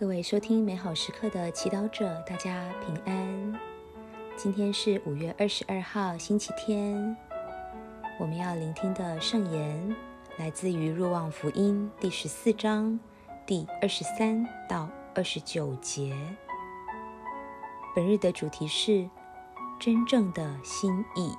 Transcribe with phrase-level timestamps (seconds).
[0.00, 3.60] 各位收听美好时刻的祈祷者，大家平安。
[4.34, 7.14] 今天是五月二十二号，星期天。
[8.18, 9.94] 我们要聆听的圣言
[10.38, 12.98] 来自于《若望福音》第十四章
[13.44, 16.16] 第二十三到二十九节。
[17.94, 19.06] 本日的主题是
[19.78, 21.30] 真正的心意。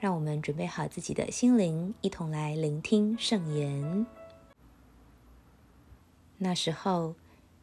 [0.00, 4.04] 让我们准备好自己的心灵，一同来聆听圣言。
[6.38, 7.14] 那时候，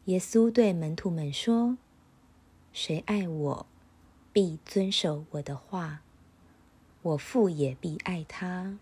[0.06, 1.78] 耶稣对门徒们说
[2.72, 3.66] ：“谁爱我，
[4.32, 5.98] 必遵守我的话；
[7.02, 8.76] 我父也必爱他。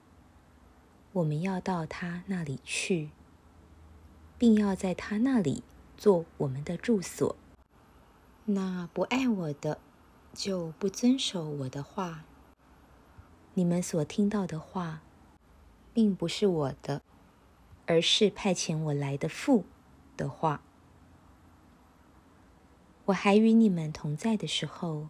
[1.13, 3.11] 我们要到他那里去，
[4.39, 5.63] 并要在他那里
[5.99, 7.37] 做我们的住所。
[8.47, 9.79] 那不爱我的，
[10.33, 12.25] 就不遵守我的话。
[13.53, 15.03] 你们所听到的话，
[15.93, 17.03] 并不是我的，
[17.85, 19.67] 而是派遣我来的父。”
[20.17, 20.63] 的话，
[23.07, 25.09] 我还与你们同在的时候，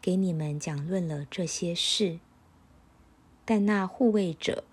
[0.00, 2.20] 给你们讲论了这些事。
[3.44, 4.64] 但那护卫者，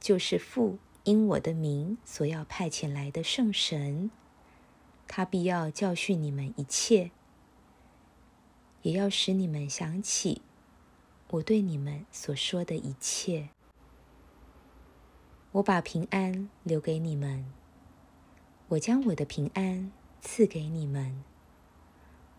[0.00, 4.10] 就是父因我的名所要派遣来的圣神，
[5.06, 7.12] 他必要教训你们一切，
[8.82, 10.42] 也要使你们想起
[11.30, 13.50] 我对你们所说的一切。
[15.52, 17.46] 我把平安留给你们。
[18.68, 21.22] 我将我的平安赐给你们。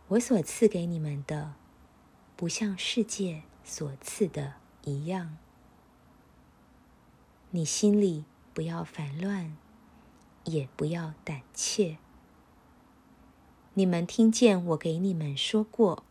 [0.09, 1.53] 我所赐给你们的，
[2.35, 5.37] 不像世界所赐的一样。
[7.51, 9.55] 你心里不要烦乱，
[10.43, 11.97] 也不要胆怯。
[13.75, 16.03] 你们听见我给你们说过，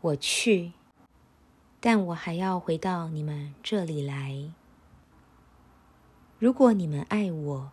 [0.00, 0.72] 我去，
[1.80, 4.52] 但我还要回到你们这里来。
[6.38, 7.72] 如果你们爱我，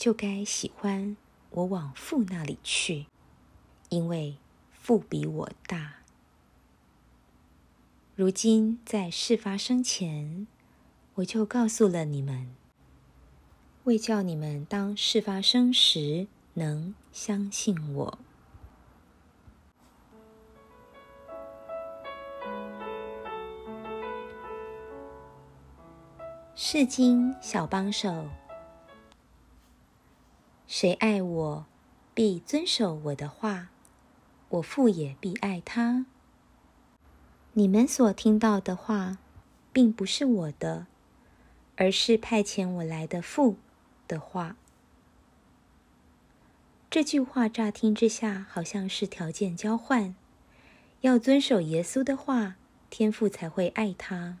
[0.00, 1.14] 就该喜欢
[1.50, 3.04] 我往父那里去，
[3.90, 4.38] 因为
[4.70, 5.96] 父比我大。
[8.14, 10.46] 如今在事发生前，
[11.16, 12.48] 我就告诉了你们，
[13.84, 18.18] 为叫你们当事发生时能相信我。
[26.54, 28.30] 世经小帮手。
[30.72, 31.66] 谁爱我，
[32.14, 33.66] 必遵守我的话；
[34.50, 36.06] 我父也必爱他。
[37.54, 39.18] 你们所听到的话，
[39.72, 40.86] 并不是我的，
[41.74, 43.56] 而是派遣我来的父
[44.06, 44.54] 的话。
[46.88, 50.14] 这句话乍听之下，好像是条件交换，
[51.00, 52.54] 要遵守耶稣的话，
[52.88, 54.38] 天父才会爱他，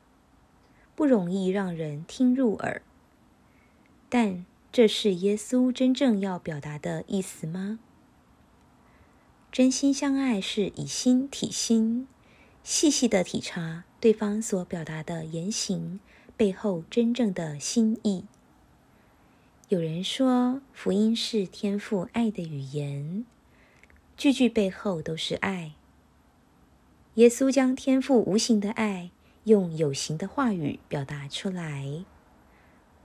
[0.94, 2.82] 不容易让人听入耳。
[4.08, 4.46] 但。
[4.72, 7.80] 这是耶稣真正要表达的意思吗？
[9.50, 12.06] 真心相爱是以心体心，
[12.62, 15.98] 细细的体察对方所表达的言行
[16.36, 18.24] 背后真正的心意。
[19.68, 23.24] 有人说，福音是天赋爱的语言，
[24.16, 25.72] 句句背后都是爱。
[27.14, 29.10] 耶稣将天赋无形的爱
[29.44, 32.04] 用有形的话语表达出来。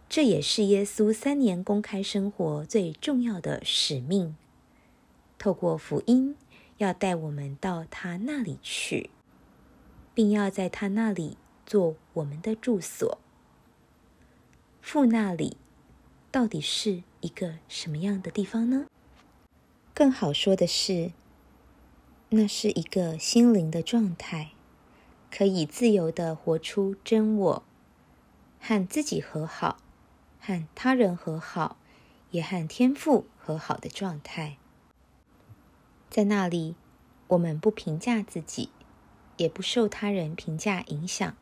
[0.08, 4.36] 这也是耶稣三年公开生活最重要的使命。
[5.38, 6.36] 透过福音，
[6.78, 9.10] 要带我们到他那里去，
[10.14, 13.18] 并要在他那里做我们的住所。
[14.82, 15.58] 父那里
[16.32, 18.86] 到底是一个什么样的地方呢？
[19.94, 21.12] 更好说的是，
[22.30, 24.52] 那是一个心灵的状态，
[25.32, 27.64] 可以自由的活出真我，
[28.60, 29.78] 和自己和好。
[30.46, 31.78] 和他人和好，
[32.30, 34.58] 也和天父和好的状态，
[36.08, 36.76] 在那里，
[37.30, 38.70] 我们不评价自己，
[39.38, 41.36] 也不受他人评价影响。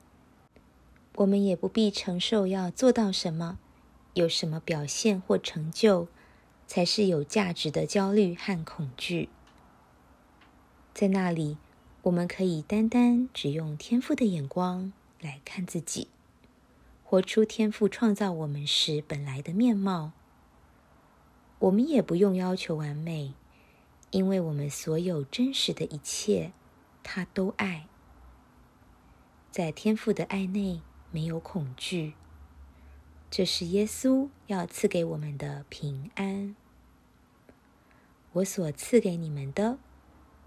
[1.15, 3.59] 我们也不必承受要做到什么、
[4.13, 6.07] 有什么表现或成就
[6.65, 9.27] 才是有价值的焦虑和恐惧。
[10.93, 11.57] 在那里，
[12.03, 16.07] 我们可以单单只用天赋的眼光来看自己。
[17.13, 20.13] 活出天赋创造我们时本来的面貌。
[21.59, 23.35] 我们也不用要求完美，
[24.09, 26.53] 因为我们所有真实的一切，
[27.03, 27.87] 他都爱。
[29.51, 30.81] 在天赋的爱内
[31.11, 32.15] 没有恐惧，
[33.29, 36.55] 这是耶稣要赐给我们的平安。
[38.31, 39.77] 我所赐给你们的，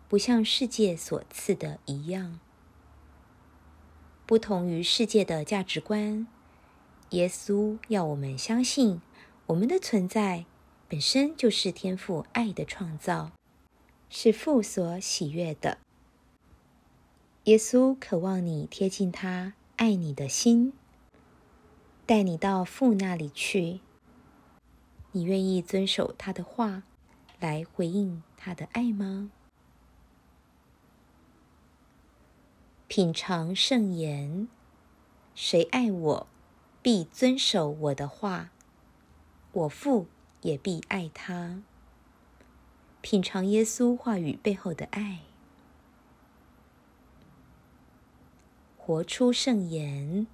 [0.09, 2.41] 不像世界所赐的一样，
[4.27, 6.27] 不同于世界的价值观。
[7.11, 9.01] 耶稣要我们相信，
[9.47, 10.45] 我们的存在
[10.89, 13.31] 本身就是天赋爱的创造，
[14.11, 15.79] 是父所喜悦的。
[17.45, 20.73] 耶稣渴望你贴近他爱你的心，
[22.05, 23.81] 带你到父那里去。
[25.13, 26.83] 你愿意遵守他的话，
[27.39, 29.31] 来回应他的爱吗？
[32.89, 34.49] 品尝圣言，
[35.35, 36.27] 谁爱我，
[36.87, 38.51] 必遵守我的话，
[39.51, 40.07] 我父
[40.43, 41.61] 也必爱他。
[43.01, 45.23] 品尝耶稣话语背后的爱。
[48.77, 50.29] 活出圣言，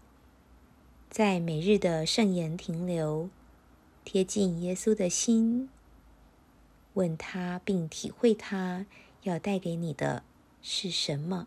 [1.08, 3.30] 在每日的圣言停留，
[4.04, 5.70] 贴近耶稣的心，
[6.92, 8.84] 问他并体会他
[9.22, 10.22] 要带给你的
[10.60, 11.46] 是什么。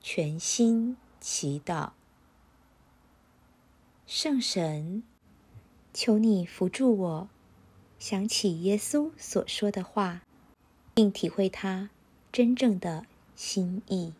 [0.00, 0.96] 全心
[1.28, 1.90] 祈祷，
[4.06, 5.02] 圣神，
[5.92, 7.28] 求你扶助我，
[7.98, 10.20] 想起耶稣所说的话，
[10.94, 11.90] 并体会他
[12.30, 13.06] 真正的。
[13.34, 14.12] 心意。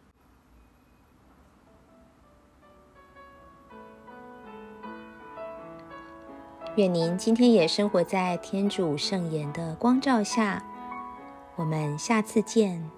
[6.75, 10.63] 愿您今天也生活在天主圣言的光照下。
[11.55, 12.91] 我们下次见。